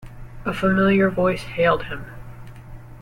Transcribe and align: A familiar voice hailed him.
A 0.45 0.51
familiar 0.51 1.11
voice 1.11 1.43
hailed 1.43 1.83
him. 1.83 2.05